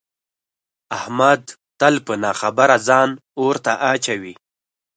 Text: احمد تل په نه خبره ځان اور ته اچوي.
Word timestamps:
احمد 0.97 1.41
تل 1.79 1.95
په 2.05 2.13
نه 2.23 2.31
خبره 2.41 2.77
ځان 2.87 3.09
اور 3.39 3.55
ته 3.65 3.73
اچوي. 3.93 4.33